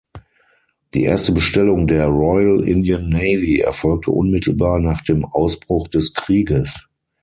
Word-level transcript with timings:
Die 0.95 1.03
erste 1.03 1.31
Bestellung 1.31 1.85
der 1.85 2.07
Royal 2.07 2.67
Indian 2.67 3.07
Navy 3.09 3.59
erfolgte 3.59 4.09
unmittelbar 4.09 4.79
nach 4.79 5.01
dem 5.03 5.23
Ausbruch 5.25 5.87
des 5.89 6.15
Krieges. 6.15 6.87